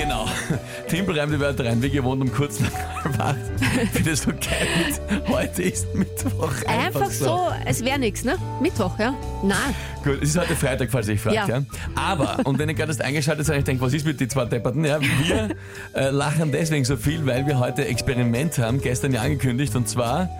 Genau. 0.00 0.26
Timpel 0.88 1.18
reimt 1.18 1.32
die 1.32 1.40
Wörter 1.40 1.66
rein, 1.66 1.82
wie 1.82 1.90
gewohnt 1.90 2.22
um 2.22 2.32
kurz 2.32 2.58
nach 2.58 2.70
halb 3.04 3.20
acht. 3.20 3.36
Ich 3.82 3.90
finde 3.90 4.10
das 4.10 4.22
so 4.22 4.30
geil. 4.30 4.66
Mit, 5.10 5.28
heute 5.28 5.62
ist 5.62 5.94
Mittwoch. 5.94 6.52
Einfach 6.66 7.10
so, 7.10 7.50
es 7.66 7.84
wäre 7.84 7.98
nichts, 7.98 8.24
ne? 8.24 8.36
Mittwoch, 8.62 8.98
ja? 8.98 9.14
Nein. 9.42 9.74
Gut, 10.02 10.22
es 10.22 10.30
ist 10.30 10.38
heute 10.38 10.56
Freitag, 10.56 10.90
falls 10.90 11.08
ihr 11.08 11.14
euch 11.14 11.20
fragt. 11.20 11.36
Ja. 11.36 11.46
Ja. 11.46 11.62
Aber, 11.94 12.38
und 12.44 12.58
wenn 12.58 12.70
ihr 12.70 12.74
gerade 12.74 12.90
erst 12.90 13.02
eingeschaltet 13.02 13.44
seid, 13.44 13.58
ich 13.58 13.64
denke, 13.64 13.82
was 13.82 13.92
ist 13.92 14.06
mit 14.06 14.18
den 14.18 14.30
zwei 14.30 14.46
Depperten? 14.46 14.82
Ja, 14.84 14.98
wir 15.00 15.50
äh, 15.92 16.08
lachen 16.08 16.50
deswegen 16.50 16.86
so 16.86 16.96
viel, 16.96 17.26
weil 17.26 17.46
wir 17.46 17.58
heute 17.58 17.84
Experiment 17.84 18.56
haben, 18.56 18.80
gestern 18.80 19.12
ja 19.12 19.20
angekündigt, 19.20 19.76
und 19.76 19.86
zwar, 19.86 20.30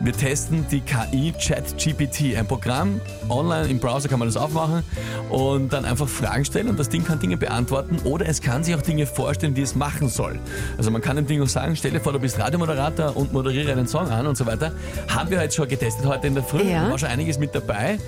wir 0.00 0.12
testen 0.12 0.64
die 0.70 0.80
KI 0.80 1.32
ChatGPT, 1.32 2.36
ein 2.36 2.46
Programm, 2.46 3.00
online 3.28 3.66
im 3.66 3.80
Browser 3.80 4.08
kann 4.08 4.20
man 4.20 4.28
das 4.28 4.36
aufmachen 4.36 4.84
und 5.28 5.72
dann 5.72 5.84
einfach 5.84 6.08
Fragen 6.08 6.44
stellen 6.44 6.68
und 6.68 6.78
das 6.78 6.88
Ding 6.88 7.04
kann 7.04 7.18
Dinge 7.18 7.36
beantworten 7.36 7.98
oder 8.04 8.26
es 8.28 8.40
kann 8.40 8.62
sich 8.62 8.76
auch 8.76 8.82
Dinge 8.82 9.07
vorstellen, 9.08 9.54
die 9.54 9.62
es 9.62 9.74
machen 9.74 10.08
soll. 10.08 10.38
Also 10.76 10.90
man 10.90 11.00
kann 11.00 11.16
dem 11.16 11.26
Ding 11.26 11.42
auch 11.42 11.48
sagen, 11.48 11.74
stell 11.76 11.90
dir 11.90 12.00
vor, 12.00 12.12
du 12.12 12.18
bist 12.20 12.38
Radiomoderator 12.38 13.16
und 13.16 13.32
moderiere 13.32 13.72
einen 13.72 13.86
Song 13.88 14.08
an 14.08 14.26
und 14.26 14.36
so 14.36 14.46
weiter. 14.46 14.72
Haben 15.08 15.30
wir 15.30 15.40
heute 15.40 15.54
schon 15.54 15.68
getestet, 15.68 16.06
heute 16.06 16.26
in 16.26 16.34
der 16.34 16.44
Früh, 16.44 16.62
Ja. 16.62 16.90
war 16.90 16.98
schon 16.98 17.08
einiges 17.08 17.38
mit 17.38 17.54
dabei. 17.54 17.98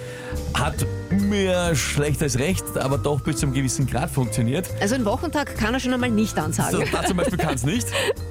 Hat 0.55 0.75
mehr 1.11 1.75
schlecht 1.75 2.23
als 2.23 2.39
recht, 2.39 2.65
aber 2.79 2.99
doch 2.99 3.21
bis 3.21 3.37
zum 3.39 3.53
gewissen 3.53 3.87
Grad 3.87 4.11
funktioniert. 4.11 4.69
Also 4.81 4.95
einen 4.95 5.05
Wochentag 5.05 5.57
kann 5.57 5.75
er 5.75 5.81
schon 5.81 5.93
einmal 5.93 6.11
nicht 6.11 6.39
ansagen. 6.39 6.71
So, 6.81 6.83
da 6.93 7.05
zum 7.05 7.17
Beispiel 7.17 7.39
kann 7.39 7.55
es 7.55 7.65
nicht. 7.65 7.87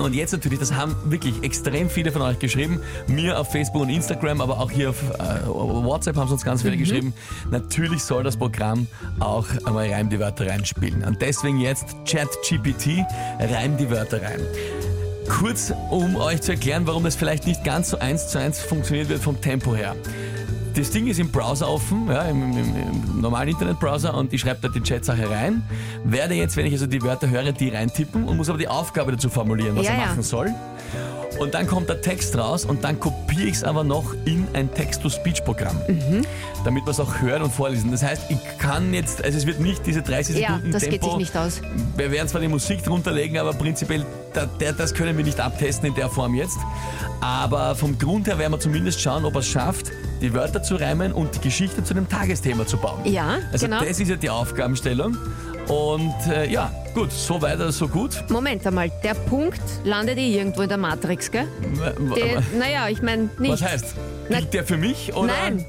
Und 0.00 0.14
jetzt 0.14 0.32
natürlich, 0.32 0.58
das 0.58 0.72
haben 0.72 0.96
wirklich 1.04 1.42
extrem 1.42 1.90
viele 1.90 2.10
von 2.10 2.22
euch 2.22 2.38
geschrieben, 2.38 2.80
mir 3.06 3.38
auf 3.38 3.50
Facebook 3.52 3.82
und 3.82 3.90
Instagram, 3.90 4.40
aber 4.40 4.58
auch 4.58 4.70
hier 4.70 4.90
auf 4.90 5.02
äh, 5.18 5.46
WhatsApp 5.46 6.16
haben 6.16 6.28
sie 6.28 6.34
uns 6.34 6.44
ganz 6.44 6.62
viele 6.62 6.76
geschrieben. 6.76 7.12
Natürlich 7.50 8.02
soll 8.02 8.24
das 8.24 8.36
Programm 8.36 8.86
auch 9.18 9.46
einmal 9.64 9.90
Reim 9.90 10.08
die 10.08 10.18
Wörter 10.18 10.46
reinspielen. 10.46 11.04
Und 11.04 11.20
deswegen 11.20 11.60
jetzt 11.60 11.84
ChatGPT, 12.06 13.04
Reim 13.38 13.76
die 13.76 13.90
Wörter 13.90 14.22
rein. 14.22 14.40
Kurz, 15.28 15.72
um 15.90 16.16
euch 16.16 16.40
zu 16.40 16.52
erklären, 16.52 16.86
warum 16.86 17.04
das 17.04 17.14
vielleicht 17.14 17.46
nicht 17.46 17.62
ganz 17.62 17.90
so 17.90 17.98
eins 17.98 18.28
zu 18.28 18.38
eins 18.38 18.58
funktioniert 18.58 19.08
wird 19.08 19.22
vom 19.22 19.40
Tempo 19.40 19.76
her. 19.76 19.94
Das 20.80 20.90
Ding 20.90 21.06
ist 21.08 21.18
im 21.20 21.30
Browser 21.30 21.68
offen, 21.68 22.06
ja, 22.08 22.22
im, 22.22 22.40
im, 22.52 22.58
im 22.58 23.20
normalen 23.20 23.50
Internetbrowser 23.50 24.14
und 24.14 24.32
ich 24.32 24.40
schreibe 24.40 24.60
da 24.62 24.68
die 24.68 24.80
Chatsache 24.80 25.28
rein. 25.28 25.62
Werde 26.04 26.34
jetzt, 26.34 26.56
wenn 26.56 26.64
ich 26.66 26.72
also 26.72 26.86
die 26.86 27.02
Wörter 27.02 27.28
höre, 27.28 27.52
die 27.52 27.68
reintippen 27.68 28.24
und 28.24 28.36
muss 28.38 28.48
aber 28.48 28.58
die 28.58 28.68
Aufgabe 28.68 29.12
dazu 29.12 29.28
formulieren, 29.28 29.76
was 29.76 29.84
Ja, 29.86 29.92
er 29.92 29.98
ja. 30.00 30.06
machen 30.06 30.22
soll. 30.22 30.54
Und 31.38 31.54
dann 31.54 31.66
kommt 31.66 31.88
der 31.88 32.00
Text 32.00 32.36
raus 32.36 32.64
und 32.64 32.82
dann 32.82 32.98
kopiere 32.98 33.44
ich 33.48 33.54
es 33.56 33.64
aber 33.64 33.84
noch 33.84 34.14
in 34.24 34.46
ein 34.54 34.72
Text-to-Speech-Programm, 34.74 35.76
Mhm. 35.88 36.22
damit 36.64 36.84
wir 36.86 36.90
es 36.90 37.00
auch 37.00 37.20
hören 37.20 37.42
und 37.42 37.52
vorlesen. 37.52 37.90
Das 37.90 38.02
heißt, 38.02 38.22
ich 38.30 38.38
kann 38.58 38.92
jetzt, 38.94 39.22
also 39.24 39.36
es 39.38 39.46
wird 39.46 39.60
nicht 39.60 39.84
diese 39.86 40.02
30 40.02 40.36
Ja, 40.38 40.48
Sekunden 40.48 40.72
das 40.72 40.82
geht 40.82 40.92
Tempo. 41.02 41.10
sich 41.10 41.18
nicht 41.18 41.36
aus. 41.36 41.60
Wir 41.96 42.10
werden 42.10 42.26
zwar 42.28 42.40
die 42.40 42.48
Musik 42.48 42.82
drunter 42.82 43.12
legen, 43.12 43.38
aber 43.38 43.52
prinzipiell, 43.52 44.04
da, 44.32 44.46
der, 44.46 44.72
das 44.72 44.92
können 44.94 45.16
wir 45.16 45.24
nicht 45.24 45.38
abtesten 45.40 45.86
in 45.88 45.94
der 45.94 46.08
Form 46.08 46.34
jetzt. 46.34 46.58
Aber 47.20 47.74
vom 47.74 47.98
Grund 47.98 48.26
her 48.26 48.38
werden 48.38 48.52
wir 48.52 48.60
zumindest 48.60 49.00
schauen, 49.00 49.24
ob 49.24 49.34
er 49.34 49.40
es 49.40 49.46
schafft, 49.46 49.92
die 50.20 50.32
Wörter 50.34 50.62
zu 50.62 50.76
reimen 50.76 51.12
und 51.12 51.34
die 51.36 51.40
Geschichte 51.40 51.82
zu 51.84 51.94
einem 51.94 52.08
Tagesthema 52.08 52.66
zu 52.66 52.76
bauen. 52.76 53.00
Ja, 53.04 53.38
Also 53.52 53.66
genau. 53.66 53.80
das 53.84 53.98
ist 54.00 54.08
ja 54.08 54.16
die 54.16 54.30
Aufgabenstellung. 54.30 55.16
Und 55.68 56.14
äh, 56.28 56.50
ja, 56.50 56.72
gut, 56.94 57.12
so 57.12 57.40
weiter, 57.40 57.70
so 57.70 57.86
gut. 57.86 58.24
Moment 58.28 58.66
einmal, 58.66 58.90
der 59.04 59.14
Punkt 59.14 59.60
landet 59.84 60.18
eh 60.18 60.36
irgendwo 60.38 60.62
in 60.62 60.68
der 60.68 60.78
Matrix, 60.78 61.30
gell? 61.30 61.46
Der, 62.16 62.42
naja, 62.58 62.88
ich 62.88 63.02
meine 63.02 63.30
nicht. 63.38 63.52
Was 63.52 63.62
heißt? 63.62 63.94
Na- 64.28 64.38
Gilt 64.38 64.54
der 64.54 64.64
für 64.64 64.76
mich? 64.76 65.14
Oder? 65.14 65.28
Nein. 65.28 65.64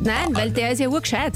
Nein, 0.00 0.28
weil 0.32 0.50
der 0.50 0.72
ist 0.72 0.80
ja 0.80 0.88
urgescheit. 0.88 1.32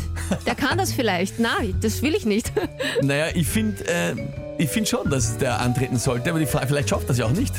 Der 0.47 0.55
kann 0.55 0.79
das 0.79 0.93
vielleicht. 0.93 1.39
Nein, 1.39 1.75
das 1.81 2.03
will 2.03 2.15
ich 2.15 2.27
nicht. 2.27 2.53
Naja, 3.03 3.27
ich 3.33 3.47
finde 3.47 3.85
äh, 3.87 4.15
ich 4.59 4.69
find 4.69 4.89
schon, 4.89 5.09
dass 5.09 5.39
der 5.39 5.61
antreten 5.61 5.97
sollte, 5.97 6.31
aber 6.31 6.41
die 6.41 6.47
Frage, 6.47 6.67
vielleicht 6.67 6.89
schafft 6.91 7.09
das 7.09 7.17
ja 7.19 7.27
auch 7.27 7.31
nicht. 7.33 7.55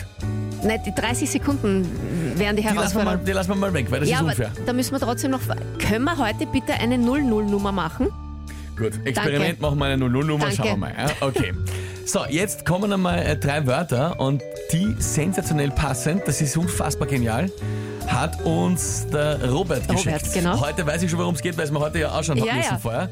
Nein, 0.62 0.82
die 0.86 0.94
30 0.94 1.30
Sekunden 1.30 1.88
wären 2.40 2.56
die 2.56 2.62
Die 2.64 2.74
lassen, 2.74 2.98
wir 2.98 3.04
mal, 3.06 3.18
die 3.18 3.32
lassen 3.32 3.50
wir 3.50 3.56
mal 3.56 3.74
weg, 3.74 3.88
weil 3.92 4.00
das 4.02 4.10
Ja, 4.10 4.18
ist 4.20 4.24
unfair. 4.24 4.52
da 4.66 4.74
müssen 4.74 4.92
wir 4.92 5.00
trotzdem 5.00 5.32
noch. 5.32 5.42
Können 5.80 6.06
wir 6.06 6.18
heute 6.18 6.46
bitte 6.48 6.74
eine 6.74 6.96
00-Nummer 6.96 7.72
machen? 7.72 8.08
Gut, 8.78 8.94
Experiment 9.06 9.62
Danke. 9.62 9.62
machen 9.62 9.78
wir 9.80 9.86
eine 9.86 10.06
00-Nummer, 10.06 10.40
Danke. 10.46 10.56
schauen 10.56 10.66
wir 10.68 10.78
mal. 10.78 10.94
Ja? 10.98 11.10
Okay. 11.28 11.54
So, 12.06 12.22
jetzt 12.30 12.66
kommen 12.66 12.92
einmal 12.92 13.20
äh, 13.20 13.36
drei 13.38 13.68
Wörter 13.68 14.20
und 14.20 14.42
die 14.72 14.96
sensationell 14.98 15.70
passend, 15.70 16.24
das 16.26 16.42
ist 16.42 16.58
unfassbar 16.58 17.08
genial, 17.08 17.52
hat 18.08 18.42
uns 18.44 19.06
der 19.14 19.48
Robert 19.52 19.88
geschickt. 19.88 20.34
genau. 20.34 20.60
Heute 20.60 20.88
weiß 20.88 21.04
ich 21.04 21.12
schon, 21.12 21.20
worum 21.20 21.36
es 21.36 21.42
geht, 21.42 21.56
weil 21.58 21.66
es 21.66 21.72
mir 21.72 21.80
heute 21.80 22.00
ja 22.00 22.12
auch 22.12 22.24
schon 22.24 22.38
Ja, 22.38 22.46
hat 22.48 22.56
müssen 22.58 22.72
ja. 22.72 22.78
vorher. 22.80 23.10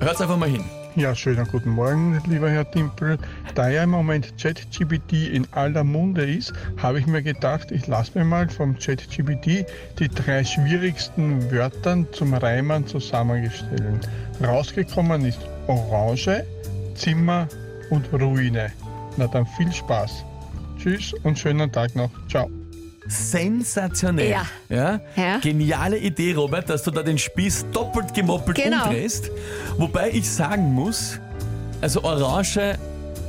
Hört's 0.00 0.20
einfach 0.22 0.38
mal 0.38 0.48
hin. 0.48 0.64
Ja, 0.96 1.14
schönen 1.14 1.46
guten 1.46 1.70
Morgen, 1.70 2.20
lieber 2.26 2.50
Herr 2.50 2.68
Timpel. 2.68 3.18
Da 3.54 3.68
ja 3.68 3.84
im 3.84 3.90
Moment 3.90 4.34
ChatGPT 4.36 5.28
in 5.32 5.46
aller 5.52 5.84
Munde 5.84 6.24
ist, 6.24 6.52
habe 6.76 6.98
ich 6.98 7.06
mir 7.06 7.22
gedacht, 7.22 7.70
ich 7.70 7.86
lasse 7.86 8.18
mir 8.18 8.24
mal 8.24 8.48
vom 8.48 8.76
ChatGPT 8.76 9.66
die 9.98 10.08
drei 10.08 10.42
schwierigsten 10.42 11.50
Wörter 11.52 12.04
zum 12.12 12.34
Reimen 12.34 12.86
zusammengestellt. 12.86 14.08
Rausgekommen 14.42 15.24
ist 15.24 15.40
Orange, 15.68 16.44
Zimmer 16.94 17.46
und 17.90 18.12
Ruine. 18.12 18.72
Na 19.16 19.26
dann 19.28 19.46
viel 19.46 19.72
Spaß. 19.72 20.24
Tschüss 20.78 21.12
und 21.22 21.38
schönen 21.38 21.70
Tag 21.70 21.94
noch. 21.94 22.10
Ciao. 22.28 22.50
Sensationell. 23.08 24.30
Ja. 24.30 24.46
Ja? 24.68 25.00
Ja. 25.16 25.38
Geniale 25.38 25.98
Idee, 25.98 26.34
Robert, 26.34 26.68
dass 26.70 26.82
du 26.82 26.90
da 26.90 27.02
den 27.02 27.18
Spieß 27.18 27.66
doppelt 27.72 28.14
gemoppelt 28.14 28.56
Genau. 28.56 28.84
umdrehst. 28.84 29.30
Wobei 29.78 30.10
ich 30.10 30.28
sagen 30.30 30.72
muss, 30.74 31.18
also 31.80 32.02
Orange 32.04 32.78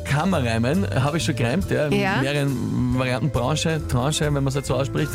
kann 0.06 0.31
man 0.31 0.45
reimen, 0.45 0.85
habe 1.03 1.18
ich 1.18 1.23
schon 1.25 1.35
gereimt, 1.35 1.69
ja, 1.69 1.85
in 1.85 1.94
Ja. 1.94 2.18
mehreren 2.22 2.97
Varianten, 2.97 3.29
Branche, 3.29 3.79
Tranche, 3.88 4.25
wenn 4.25 4.34
man 4.34 4.47
es 4.47 4.56
halt 4.56 4.66
so 4.66 4.75
ausspricht, 4.75 5.12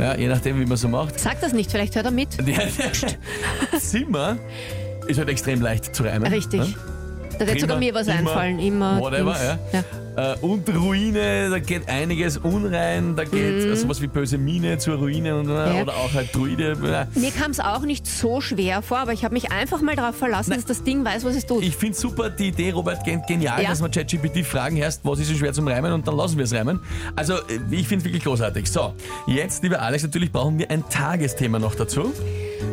ja, 0.00 0.14
je 0.16 0.26
nachdem, 0.28 0.58
wie 0.58 0.64
man 0.66 0.76
so 0.78 0.88
macht. 0.88 1.20
Sag 1.20 1.40
das 1.42 1.52
nicht, 1.52 1.70
vielleicht 1.70 1.94
hört 1.96 2.06
er 2.06 2.10
mit. 2.12 2.30
Zimmer 3.78 4.36
ist 5.06 5.18
halt 5.18 5.28
extrem 5.28 5.60
leicht 5.60 5.94
zu 5.94 6.02
reimen. 6.02 6.32
Richtig. 6.32 6.60
Ne? 6.60 6.74
Da 7.38 7.46
wird 7.46 7.60
sogar 7.60 7.78
mir 7.78 7.94
was 7.94 8.06
immer, 8.08 8.18
einfallen. 8.18 8.58
Immer. 8.58 8.98
Whatever, 9.00 9.32
ins- 9.32 9.58
ja. 9.72 9.84
Äh, 10.18 10.34
und 10.40 10.68
Ruine, 10.74 11.48
da 11.48 11.60
geht 11.60 11.88
einiges 11.88 12.38
unrein, 12.38 13.14
da 13.14 13.22
geht 13.22 13.66
Mhm. 13.68 13.76
sowas 13.76 14.02
wie 14.02 14.08
böse 14.08 14.36
Mine 14.36 14.76
zur 14.78 14.96
Ruine 14.96 15.38
und, 15.38 15.48
äh, 15.48 15.52
Ja. 15.76 15.82
oder 15.82 15.92
auch 15.94 16.12
halt 16.12 16.34
Druide. 16.34 16.72
äh. 17.14 17.18
Mir 17.18 17.30
kam 17.30 17.52
es 17.52 17.60
auch 17.60 17.82
nicht 17.82 18.04
so 18.04 18.40
schwer 18.40 18.82
vor, 18.82 18.98
aber 18.98 19.12
ich 19.12 19.22
habe 19.24 19.34
mich 19.34 19.52
einfach 19.52 19.80
mal 19.80 19.94
darauf 19.94 20.16
verlassen, 20.16 20.54
dass 20.54 20.64
das 20.64 20.82
Ding 20.82 21.04
weiß, 21.04 21.24
was 21.24 21.36
es 21.36 21.46
tut. 21.46 21.62
Ich 21.62 21.76
finde 21.76 21.96
super 21.96 22.30
die 22.30 22.48
Idee, 22.48 22.72
Robert, 22.72 23.04
gen- 23.04 23.22
genial, 23.28 23.62
Ja. 23.62 23.68
dass 23.68 23.80
man 23.80 23.92
ChatGPT 23.92 24.44
fragen 24.44 24.76
erst, 24.76 25.04
was 25.04 25.20
ist 25.20 25.28
so 25.28 25.34
schwer 25.36 25.52
zum 25.52 25.68
Reimen 25.68 25.92
und 25.92 26.08
dann 26.08 26.16
lassen 26.16 26.36
wir 26.36 26.44
es 26.46 26.52
reimen. 26.52 26.80
Also 27.14 27.34
äh, 27.34 27.38
ich 27.70 27.86
finde 27.86 28.02
es 28.02 28.04
wirklich 28.06 28.24
großartig. 28.24 28.68
So, 28.68 28.94
jetzt, 29.28 29.62
lieber 29.62 29.80
Alex, 29.80 30.02
natürlich 30.02 30.32
brauchen 30.32 30.58
wir 30.58 30.68
ein 30.68 30.82
Tagesthema 30.88 31.60
noch 31.60 31.76
dazu. 31.76 32.12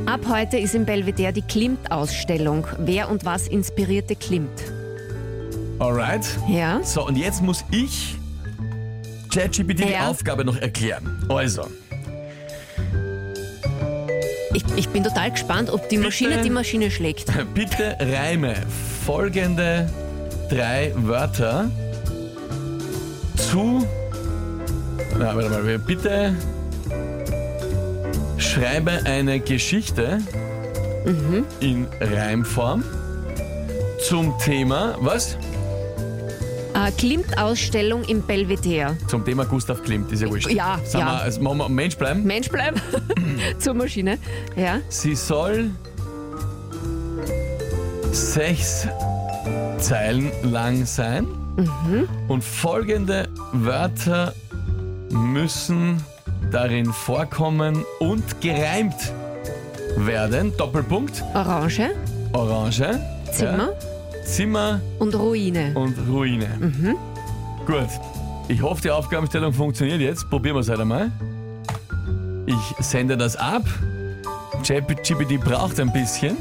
Ab 0.07 0.21
heute 0.27 0.57
ist 0.57 0.73
im 0.73 0.85
Belvedere 0.85 1.31
die 1.31 1.43
Klimt-Ausstellung. 1.43 2.65
Wer 2.79 3.07
und 3.09 3.23
was 3.23 3.47
inspirierte 3.47 4.15
Klimt? 4.15 4.49
Alright. 5.79 6.25
Ja. 6.47 6.81
So, 6.83 7.05
und 7.05 7.17
jetzt 7.17 7.41
muss 7.41 7.63
ich 7.71 8.15
ChatGPT 9.33 9.79
die 9.79 9.91
Ja. 9.91 10.07
Aufgabe 10.09 10.45
noch 10.45 10.57
erklären. 10.57 11.25
Also, 11.29 11.67
Ich, 14.53 14.63
ich 14.77 14.87
bin 14.87 15.03
total 15.03 15.31
gespannt, 15.31 15.69
ob 15.69 15.89
die 15.89 15.97
Maschine 15.97 16.41
die 16.41 16.49
Maschine 16.49 16.89
schlägt. 16.89 17.29
bitte 17.53 17.97
reime 17.99 18.55
folgende 19.05 19.89
drei 20.49 20.93
Wörter 20.95 21.69
zu. 23.35 23.85
Na, 25.19 25.35
warte 25.35 25.49
mal, 25.49 25.77
bitte 25.79 26.33
schreibe 28.37 29.01
eine 29.03 29.41
Geschichte 29.41 30.19
in 31.59 31.87
Reimform 31.99 32.81
zum 34.07 34.33
Thema, 34.39 34.95
was? 35.01 35.37
Äh, 36.75 36.91
Klimt-Ausstellung 36.91 38.03
im 38.03 38.21
Belvedere. 38.21 38.97
Zum 39.07 39.23
Thema 39.23 39.45
Gustav 39.45 39.81
Klimt, 39.81 40.11
ist 40.11 40.21
ja 40.21 40.29
wurscht. 40.29 40.51
Ja, 40.51 40.77
Sagen 40.85 41.05
ja. 41.07 41.13
Wir, 41.13 41.21
also 41.21 41.41
machen 41.41 41.57
wir 41.59 41.69
Mensch 41.69 41.95
bleiben. 41.97 42.23
Mensch 42.23 42.49
bleiben 42.49 42.81
zur 43.59 43.73
Maschine. 43.75 44.17
Ja. 44.57 44.79
Sie 44.89 45.15
soll 45.15 45.71
sechs 48.11 48.87
Zeilen 49.79 50.31
lang 50.43 50.85
sein 50.85 51.27
und 52.27 52.43
folgende 52.43 53.29
Wörter 53.53 54.33
müssen 55.09 56.03
darin 56.51 56.91
vorkommen 56.91 57.85
und 57.99 58.41
gereimt 58.41 59.13
werden. 59.97 60.51
Doppelpunkt. 60.57 61.23
Orange, 61.33 61.91
Orange. 62.33 62.99
Zimmer 63.31 63.69
Ja, 63.69 63.94
Zimmer 64.25 64.81
und 64.99 65.15
Ruine. 65.15 65.71
und 65.75 65.95
Ruine. 66.09 66.47
Gut. 67.65 67.87
Ich 68.47 68.61
hoffe, 68.61 68.81
die 68.81 68.91
Aufgabenstellung 68.91 69.53
funktioniert 69.53 70.01
jetzt. 70.01 70.29
Probieren 70.29 70.55
wir 70.55 70.59
es 70.61 70.69
halt 70.69 70.79
einmal. 70.79 71.11
Ich 72.45 72.85
sende 72.85 73.17
das 73.17 73.35
ab. 73.35 73.63
ChatGPT 74.65 75.39
braucht 75.43 75.79
ein 75.79 75.91
bisschen. 75.91 76.37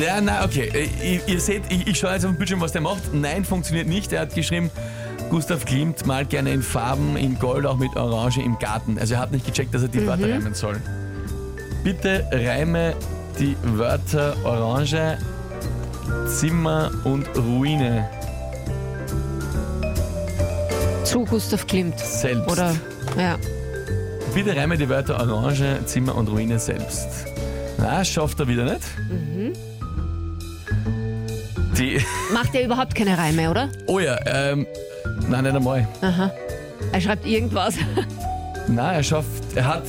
Ja, 0.00 0.20
na, 0.20 0.44
okay. 0.44 0.70
Äh, 0.74 1.14
Ihr, 1.16 1.20
ihr 1.28 1.40
seht, 1.40 1.62
ich, 1.70 1.86
ich 1.86 1.98
schaue 1.98 2.12
jetzt 2.14 2.24
auf 2.24 2.32
dem 2.32 2.38
Bildschirm, 2.38 2.60
was 2.60 2.72
der 2.72 2.80
macht. 2.80 3.12
Nein, 3.12 3.44
funktioniert 3.44 3.86
nicht. 3.86 4.12
Er 4.12 4.22
hat 4.22 4.34
geschrieben, 4.34 4.70
Gustav 5.32 5.64
Klimt 5.64 6.04
malt 6.04 6.28
gerne 6.28 6.52
in 6.52 6.62
Farben, 6.62 7.16
in 7.16 7.38
Gold, 7.38 7.64
auch 7.64 7.78
mit 7.78 7.96
Orange 7.96 8.42
im 8.42 8.58
Garten. 8.58 8.98
Also 8.98 9.14
er 9.14 9.20
hat 9.20 9.32
nicht 9.32 9.46
gecheckt, 9.46 9.72
dass 9.72 9.80
er 9.80 9.88
die 9.88 10.06
Wörter 10.06 10.28
reimen 10.28 10.52
soll. 10.52 10.76
Bitte 11.82 12.26
reime 12.30 12.94
die 13.38 13.56
Wörter 13.62 14.36
Orange, 14.44 15.16
Zimmer 16.26 16.90
und 17.04 17.26
Ruine 17.34 18.10
Zu 21.04 21.24
Gustav 21.24 21.66
Klimt. 21.66 21.98
selbst. 21.98 22.52
Oder, 22.52 22.74
ja. 23.16 23.38
Bitte 24.34 24.54
reime 24.54 24.76
die 24.76 24.90
Wörter 24.90 25.18
Orange, 25.18 25.78
Zimmer 25.86 26.14
und 26.14 26.28
Ruine 26.28 26.58
selbst. 26.58 27.08
Na, 27.78 28.04
schafft 28.04 28.38
er 28.38 28.48
wieder 28.48 28.64
nicht. 28.64 29.62
Die, 31.82 32.00
Macht 32.32 32.54
er 32.54 32.64
überhaupt 32.64 32.94
keine 32.94 33.18
Reime, 33.18 33.50
oder? 33.50 33.68
oh 33.86 33.98
ja, 33.98 34.16
ähm, 34.24 34.68
nein, 35.28 35.42
nicht 35.42 35.56
einmal. 35.56 35.88
Aha. 36.00 36.30
Er 36.92 37.00
schreibt 37.00 37.26
irgendwas. 37.26 37.74
Nein, 38.68 38.94
er 38.94 39.02
schafft, 39.02 39.56
er 39.56 39.66
hat. 39.66 39.82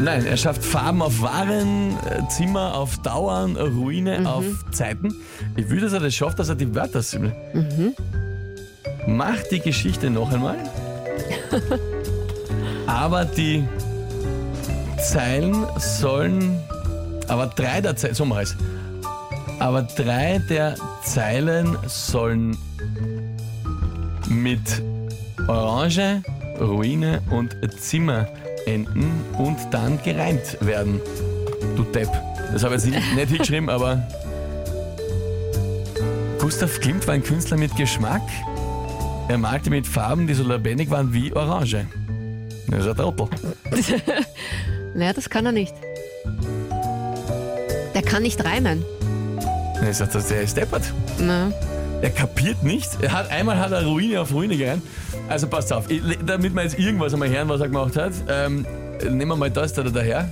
Nein, 0.00 0.24
er 0.24 0.36
schafft 0.38 0.64
Farben 0.64 1.02
auf 1.02 1.20
Waren, 1.20 1.90
äh, 2.08 2.26
Zimmer 2.30 2.74
auf 2.74 2.96
Dauern, 3.02 3.56
Ruine 3.56 4.26
auf 4.26 4.44
Zeiten. 4.70 5.14
Ich 5.56 5.68
will, 5.68 5.80
dass 5.80 5.92
er 5.92 6.00
das 6.00 6.14
schafft, 6.14 6.38
dass 6.38 6.48
er 6.48 6.54
die 6.54 6.74
Wörter 6.74 7.02
sammelt. 7.02 7.34
Mach 9.06 9.42
die 9.50 9.60
Geschichte 9.60 10.08
noch 10.08 10.32
einmal. 10.32 10.56
aber 12.86 13.26
die 13.26 13.62
Zeilen 14.98 15.66
sollen. 15.76 16.58
Aber 17.28 17.48
drei 17.48 17.82
der 17.82 17.94
Zeilen. 17.96 18.14
So 18.14 18.24
mach 18.24 18.40
ich's. 18.40 18.56
Aber 19.58 19.82
drei 19.82 20.38
der 20.48 20.76
Zeilen 21.04 21.76
sollen 21.86 22.56
mit 24.28 24.82
Orange, 25.48 26.22
Ruine 26.60 27.22
und 27.30 27.56
Zimmer 27.80 28.28
enden 28.66 29.12
und 29.38 29.58
dann 29.70 30.02
gereimt 30.02 30.58
werden. 30.60 31.00
Du 31.76 31.84
Depp. 31.84 32.10
Das 32.52 32.64
habe 32.64 32.76
ich 32.76 32.84
jetzt 32.84 33.14
nicht, 33.14 33.28
hingeschrieben, 33.28 33.68
aber. 33.70 34.02
Gustav 36.38 36.80
Klimt 36.80 37.06
war 37.06 37.14
ein 37.14 37.22
Künstler 37.22 37.56
mit 37.56 37.74
Geschmack. 37.76 38.22
Er 39.28 39.38
malte 39.38 39.70
mit 39.70 39.86
Farben, 39.86 40.26
die 40.26 40.34
so 40.34 40.42
lebendig 40.42 40.90
waren 40.90 41.12
wie 41.12 41.32
Orange. 41.32 41.86
Das 42.68 42.80
ist 42.80 42.88
ein 42.88 42.96
Trottel. 42.96 43.28
Naja, 44.94 45.14
das 45.14 45.30
kann 45.30 45.46
er 45.46 45.52
nicht. 45.52 45.74
Der 47.94 48.02
kann 48.02 48.22
nicht 48.22 48.44
reimen. 48.44 48.84
Er 49.82 49.92
sagt, 49.92 50.14
der 50.14 50.42
ist 50.42 50.56
deppert. 50.56 50.92
Na. 51.18 51.52
Er 52.02 52.10
kapiert 52.10 52.62
nicht. 52.62 52.88
Er 53.00 53.12
hat, 53.12 53.30
einmal 53.30 53.58
hat 53.58 53.72
er 53.72 53.84
Ruine 53.84 54.20
auf 54.20 54.32
Ruine 54.32 54.56
gereimt. 54.56 54.82
Also 55.28 55.48
passt 55.48 55.72
auf, 55.72 55.90
ich, 55.90 56.00
damit 56.24 56.54
wir 56.54 56.62
jetzt 56.62 56.78
irgendwas 56.78 57.12
einmal 57.12 57.28
hören, 57.28 57.48
was 57.48 57.60
er 57.60 57.68
gemacht 57.68 57.96
hat, 57.96 58.12
ähm, 58.28 58.64
nehmen 59.02 59.28
wir 59.28 59.36
mal 59.36 59.50
das 59.50 59.72
da 59.72 59.82
daher. 59.82 60.28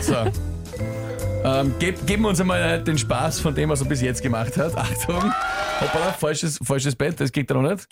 So. 0.00 0.14
ähm, 1.44 1.74
geb, 1.80 2.06
geben 2.06 2.22
wir 2.22 2.28
uns 2.28 2.40
einmal 2.40 2.82
den 2.82 2.96
Spaß 2.96 3.40
von 3.40 3.54
dem, 3.54 3.70
was 3.70 3.80
er 3.80 3.88
bis 3.88 4.00
jetzt 4.00 4.22
gemacht 4.22 4.56
hat. 4.56 4.76
Achtung. 4.76 5.32
Hoppala, 5.80 6.12
falsches, 6.12 6.58
falsches 6.62 6.94
Bett, 6.94 7.20
das 7.20 7.32
geht 7.32 7.50
noch 7.50 7.62
nicht. 7.62 7.88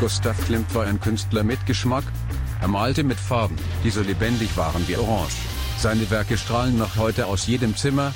Gustav 0.00 0.36
Klimt 0.44 0.74
war 0.74 0.86
ein 0.86 1.00
Künstler 1.00 1.42
mit 1.42 1.64
Geschmack. 1.64 2.04
Er 2.64 2.68
malte 2.68 3.04
mit 3.04 3.20
Farben, 3.20 3.56
die 3.84 3.90
so 3.90 4.00
lebendig 4.00 4.56
waren 4.56 4.88
wie 4.88 4.96
Orange. 4.96 5.36
Seine 5.76 6.08
Werke 6.08 6.38
strahlen 6.38 6.78
noch 6.78 6.96
heute 6.96 7.26
aus 7.26 7.46
jedem 7.46 7.76
Zimmer. 7.76 8.14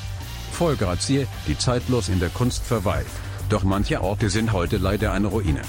Voll 0.53 0.75
Grazie, 0.75 1.27
die 1.47 1.59
zeitlos 1.59 2.09
in 2.09 2.19
der 2.19 2.31
Kunst 2.31 2.65
verweilt. 2.65 3.11
Doch 3.51 3.63
manche 3.63 4.01
Orte 4.01 4.31
sind 4.31 4.55
heute 4.55 4.79
leider 4.79 5.13
eine 5.13 5.27
Ruine. 5.27 5.61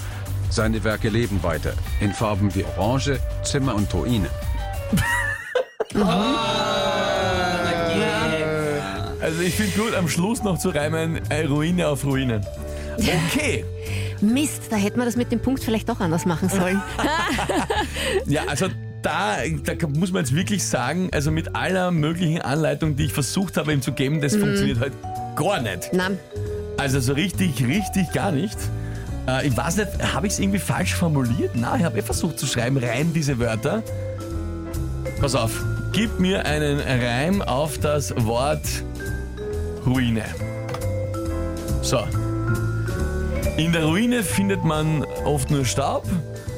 Seine 0.48 0.82
Werke 0.82 1.10
leben 1.10 1.42
weiter, 1.42 1.74
in 2.00 2.14
Farben 2.14 2.54
wie 2.54 2.64
Orange, 2.64 3.20
Zimmer 3.42 3.74
und 3.74 3.92
Ruine. 3.92 4.30
Also 9.22 9.42
ich 9.42 9.54
finde 9.54 9.78
gut, 9.78 9.94
am 9.94 10.08
Schluss 10.08 10.42
noch 10.42 10.58
zu 10.58 10.70
reimen, 10.70 11.20
äh, 11.30 11.44
Ruine 11.44 11.86
auf 11.88 12.04
Ruine. 12.04 12.40
Okay. 12.96 13.64
Mist, 14.22 14.64
da 14.70 14.76
hätten 14.76 14.98
wir 14.98 15.04
das 15.04 15.16
mit 15.16 15.32
dem 15.32 15.40
Punkt 15.40 15.62
vielleicht 15.62 15.88
doch 15.88 16.00
anders 16.00 16.26
machen 16.26 16.48
sollen. 16.48 16.82
Ja, 18.26 18.42
also 18.48 18.66
da, 19.02 19.36
da 19.64 19.86
muss 19.88 20.12
man 20.12 20.24
jetzt 20.24 20.34
wirklich 20.34 20.64
sagen, 20.64 21.08
also 21.12 21.30
mit 21.30 21.54
aller 21.54 21.90
möglichen 21.90 22.40
Anleitung, 22.40 22.96
die 22.96 23.06
ich 23.06 23.12
versucht 23.12 23.56
habe 23.56 23.72
ihm 23.72 23.82
zu 23.82 23.92
geben, 23.92 24.20
das 24.20 24.36
funktioniert 24.36 24.78
halt 24.80 24.92
gar 25.36 25.60
nicht. 25.60 25.90
Na, 25.92 26.10
Also 26.76 27.00
so 27.00 27.12
richtig, 27.14 27.64
richtig 27.66 28.12
gar 28.12 28.30
nicht. 28.32 28.58
Äh, 29.26 29.46
ich 29.48 29.56
weiß 29.56 29.76
nicht, 29.76 29.88
habe 30.14 30.26
ich 30.26 30.34
es 30.34 30.38
irgendwie 30.38 30.58
falsch 30.58 30.94
formuliert? 30.94 31.54
Nein, 31.54 31.80
ich 31.80 31.84
habe 31.86 31.98
eh 31.98 32.02
versucht 32.02 32.38
zu 32.38 32.46
schreiben, 32.46 32.76
rein 32.78 33.12
diese 33.14 33.38
Wörter. 33.38 33.82
Pass 35.20 35.34
auf, 35.34 35.62
gib 35.92 36.18
mir 36.18 36.44
einen 36.46 36.80
Reim 36.80 37.42
auf 37.42 37.78
das 37.78 38.14
Wort 38.24 38.66
Ruine. 39.86 40.24
So. 41.82 42.04
In 43.60 43.72
der 43.72 43.84
Ruine 43.84 44.22
findet 44.22 44.64
man 44.64 45.04
oft 45.26 45.50
nur 45.50 45.66
Staub, 45.66 46.06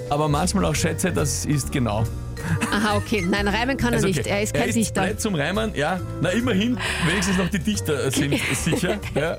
aber 0.08 0.28
manchmal 0.28 0.64
auch 0.66 0.75
Schätze, 0.76 1.10
das 1.10 1.44
ist 1.44 1.72
genau. 1.72 2.04
aha, 2.70 2.96
okay. 2.96 3.25
Nein, 3.28 3.49
reimen 3.49 3.76
kann 3.76 3.93
er 3.93 3.96
Also, 3.96 4.06
nicht. 4.06 4.20
okay. 4.20 4.28
Er 4.31 4.43
ist 4.43 4.54
kein 4.54 4.62
er 4.62 4.69
ist 4.69 4.75
Dichter. 4.76 5.02
Blöd 5.02 5.20
zum 5.20 5.34
Reimen, 5.34 5.75
ja. 5.75 5.99
Na, 6.20 6.28
immerhin, 6.28 6.78
wenigstens 7.08 7.38
noch 7.38 7.49
die 7.49 7.58
Dichter 7.58 8.08
sind 8.12 8.38
sicher. 8.54 8.99
Ja. 9.16 9.37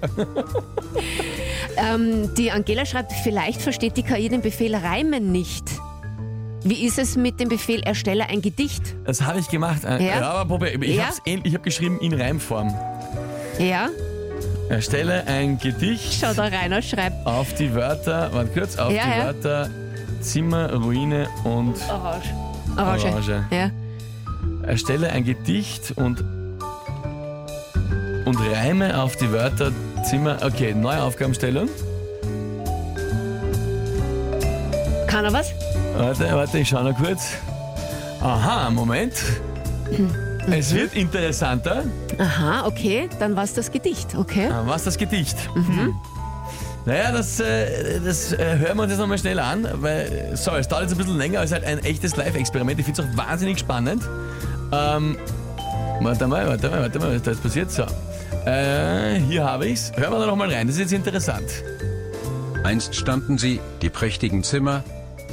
Ähm, 1.78 2.34
die 2.36 2.52
Angela 2.52 2.86
schreibt, 2.86 3.14
vielleicht 3.24 3.62
versteht 3.62 3.96
die 3.96 4.04
KI 4.04 4.28
den 4.28 4.42
Befehl 4.42 4.76
reimen 4.76 5.32
nicht. 5.32 5.64
Wie 6.66 6.86
ist 6.86 7.00
es 7.00 7.16
mit 7.16 7.40
dem 7.40 7.48
Befehl 7.50 7.82
erstelle 7.84 8.28
ein 8.30 8.42
Gedicht? 8.42 8.96
Das 9.06 9.22
habe 9.22 9.40
ich 9.40 9.48
gemacht. 9.50 9.84
Ja? 9.84 9.98
ja 10.00 10.22
aber 10.32 10.58
probier. 10.58 10.82
Ich 10.82 10.96
Ja? 10.98 11.10
habe 11.28 11.50
hab 11.54 11.64
geschrieben 11.64 12.00
in 12.00 12.14
Reimform. 12.14 12.74
Ja, 13.58 13.88
Erstelle 14.74 15.28
ein 15.28 15.60
Gedicht 15.60 16.20
schau, 16.20 16.34
der 16.34 16.52
Rainer 16.52 16.82
schreibt 16.82 17.28
auf 17.28 17.54
die 17.54 17.76
Wörter, 17.76 18.34
warte 18.34 18.50
kurz, 18.60 18.76
auf 18.76 18.92
Ja, 18.92 19.04
die 19.04 19.20
ja. 19.20 19.26
Wörter 19.26 19.70
Zimmer, 20.20 20.74
Ruine 20.74 21.28
und 21.44 21.76
Orange. 21.90 22.34
Orange. 22.76 23.06
Orange. 23.06 23.44
Ja. 23.52 23.70
erstelle 24.66 25.12
ein 25.12 25.26
Gedicht 25.26 25.94
und 25.96 26.22
und 28.26 28.38
reime 28.52 29.00
auf 29.00 29.16
die 29.16 29.32
Wörter 29.32 29.72
Zimmer. 30.10 30.38
Okay, 30.44 30.74
neue 30.74 31.04
Aufgabenstellung. 31.04 31.70
Kann 35.06 35.26
er 35.26 35.34
was? 35.34 35.52
Warte, 35.96 36.34
warte, 36.34 36.58
ich 36.58 36.70
schau 36.70 36.82
noch 36.82 36.98
kurz. 36.98 37.36
Aha, 38.22 38.72
Moment. 38.72 39.14
Es 40.52 40.74
wird 40.74 40.96
interessanter. 40.96 41.84
Aha, 42.18 42.66
okay, 42.66 43.10
dann 43.20 43.36
war 43.36 43.44
es 43.44 43.54
das 43.54 43.72
Gedicht, 43.72 44.16
okay. 44.16 44.50
Ah, 44.52 44.64
Was 44.66 44.84
das 44.84 44.98
Gedicht? 44.98 45.38
Hm. 45.54 45.96
Naja, 46.86 47.14
das, 47.14 47.40
äh, 47.40 48.02
das 48.02 48.34
äh, 48.34 48.58
hören 48.58 48.76
wir 48.78 48.84
uns 48.84 48.92
jetzt 48.92 49.00
nochmal 49.00 49.18
schnell 49.18 49.40
an, 49.40 49.66
weil, 49.76 50.32
so, 50.36 50.52
es 50.52 50.68
dauert 50.68 50.84
jetzt 50.84 50.92
ein 50.92 50.98
bisschen 50.98 51.18
länger, 51.18 51.40
es 51.40 51.46
ist 51.46 51.54
halt 51.54 51.64
ein 51.64 51.80
echtes 51.80 52.18
Live-Experiment. 52.18 52.78
Ich 52.80 52.86
finde 52.86 53.02
es 53.04 53.08
auch 53.08 53.18
wahnsinnig 53.18 53.60
spannend. 53.60 54.04
Ähm, 54.74 55.18
warte 56.02 56.28
mal, 56.28 56.46
warte 56.48 56.70
mal, 56.70 56.82
warte 56.82 57.00
mal, 57.00 57.16
was 57.16 57.22
da 57.22 57.32
jetzt 57.32 57.42
passiert? 57.42 57.72
So, 57.72 57.84
äh, 58.46 59.16
hier 59.20 59.46
habe 59.46 59.68
ich's. 59.68 59.94
Hören 59.96 60.12
wir 60.12 60.20
da 60.20 60.26
nochmal 60.26 60.52
rein, 60.52 60.68
das 60.68 60.76
ist 60.76 60.82
jetzt 60.82 60.94
interessant. 60.94 61.48
Einst 62.66 62.96
standen 62.96 63.38
sie, 63.38 63.62
die 63.82 63.90
prächtigen 63.90 64.44
Zimmer, 64.44 64.84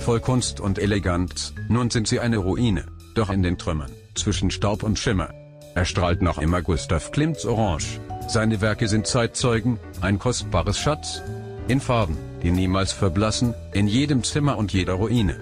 voll 0.01 0.21
Kunst 0.21 0.61
und 0.61 0.79
Eleganz, 0.79 1.53
nun 1.69 1.91
sind 1.91 2.07
sie 2.07 2.21
eine 2.21 2.39
Ruine, 2.39 2.85
doch 3.15 3.31
in 3.31 3.43
den 3.43 3.59
Trümmern, 3.59 3.91
zwischen 4.15 4.51
Staub 4.51 4.83
und 4.83 4.99
Schimmer. 4.99 5.31
Erstrahlt 5.75 6.21
noch 6.23 6.39
immer 6.39 6.63
Gustav 6.63 7.11
Klimts 7.13 7.45
Orange. 7.47 8.01
Seine 8.29 8.61
Werke 8.61 8.89
sind 8.89 9.07
Zeitzeugen, 9.07 9.79
ein 10.01 10.19
kostbares 10.19 10.79
Schatz. 10.79 11.23
In 11.69 11.81
Farben, 11.81 12.17
die 12.43 12.51
niemals 12.51 12.93
verblassen, 12.93 13.55
in 13.73 13.87
jedem 13.87 14.25
Zimmer 14.25 14.59
und 14.59 14.73
jeder 14.73 14.95
Ruine. 14.95 15.37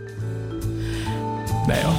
Naja, 1.66 1.94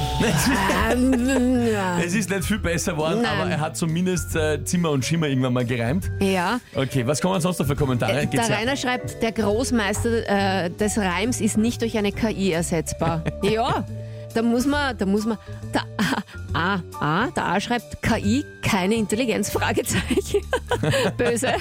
Ähm, 0.90 1.66
ja. 1.72 1.98
es 2.04 2.12
ist 2.14 2.28
nicht 2.28 2.44
viel 2.44 2.58
besser 2.58 2.92
geworden, 2.92 3.22
Nein. 3.22 3.40
aber 3.40 3.50
er 3.50 3.60
hat 3.60 3.76
zumindest 3.76 4.34
äh, 4.34 4.64
Zimmer 4.64 4.90
und 4.90 5.04
Schimmer 5.04 5.28
irgendwann 5.28 5.52
mal 5.52 5.64
gereimt. 5.64 6.10
ja. 6.20 6.58
Okay, 6.74 7.06
was 7.06 7.20
kommen 7.20 7.40
sonst 7.40 7.60
noch 7.60 7.66
für 7.66 7.76
Kommentare? 7.76 8.22
Äh, 8.22 8.26
Geht's 8.26 8.46
Der 8.48 8.56
ja- 8.56 8.60
Rainer 8.60 8.76
schreibt, 8.76 9.22
der 9.22 9.30
Großmeister 9.30 10.64
äh, 10.64 10.70
des 10.70 10.98
Reims 10.98 11.40
ist 11.40 11.56
nicht 11.56 11.82
durch 11.82 11.96
eine 11.96 12.10
KI 12.10 12.50
ersetzbar. 12.50 13.22
ja, 13.42 13.84
da 14.34 14.42
muss 14.42 14.66
man, 14.66 14.96
da 14.98 15.06
muss 15.06 15.24
man, 15.24 15.38
da, 15.72 15.82
A, 16.60 16.82
A, 17.00 17.30
der 17.30 17.46
A 17.46 17.58
schreibt 17.58 18.02
KI, 18.02 18.44
keine 18.60 18.94
Intelligenz, 18.96 19.48
Fragezeichen. 19.50 20.40
Böse. 21.16 21.54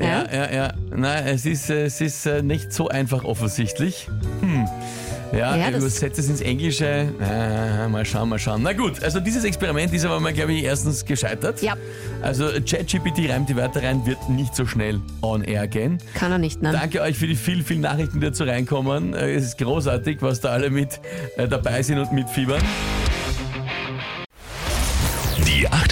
Ja, 0.00 0.24
ja, 0.32 0.50
ja. 0.50 0.72
Nein, 0.96 1.26
es 1.26 1.44
ist, 1.44 1.68
äh, 1.68 1.84
es 1.84 2.00
ist 2.00 2.24
äh, 2.24 2.42
nicht 2.42 2.72
so 2.72 2.88
einfach 2.88 3.22
offensichtlich. 3.24 4.08
Hm. 4.40 4.66
Ja, 5.32 5.56
Ja, 5.56 5.68
ja 5.70 5.76
übersetzt 5.76 6.18
es 6.18 6.28
ins 6.30 6.40
Englische. 6.40 6.86
Äh, 7.20 7.88
mal 7.88 8.04
schauen, 8.06 8.30
mal 8.30 8.38
schauen. 8.38 8.62
Na 8.62 8.72
gut, 8.72 9.02
also 9.02 9.20
dieses 9.20 9.44
Experiment 9.44 9.92
ist 9.92 10.06
aber 10.06 10.20
mal, 10.20 10.32
glaube 10.32 10.54
ich, 10.54 10.64
erstens 10.64 11.04
gescheitert. 11.04 11.60
Ja. 11.60 11.74
Also 12.22 12.46
ChatGPT 12.46 13.28
reimt 13.30 13.50
die 13.50 13.56
Wörter 13.56 13.82
rein, 13.82 14.06
wird 14.06 14.26
nicht 14.30 14.56
so 14.56 14.64
schnell 14.64 15.00
on 15.20 15.44
air 15.44 15.68
gehen. 15.68 15.98
Kann 16.14 16.32
er 16.32 16.38
nicht, 16.38 16.62
ne? 16.62 16.72
Danke 16.72 17.02
euch 17.02 17.18
für 17.18 17.26
die 17.26 17.36
vielen, 17.36 17.62
vielen 17.62 17.82
Nachrichten, 17.82 18.20
die 18.20 18.26
dazu 18.26 18.44
reinkommen. 18.44 19.12
Äh, 19.12 19.34
Es 19.34 19.44
ist 19.44 19.58
großartig, 19.58 20.22
was 20.22 20.40
da 20.40 20.48
alle 20.48 20.70
mit 20.70 20.98
dabei 21.36 21.82
sind 21.82 21.98
und 21.98 22.10
mitfiebern. 22.12 22.62